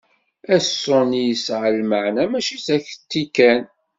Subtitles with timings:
[0.55, 3.63] Aṣuni yesɛa lmaɛna mačči d aketti kan.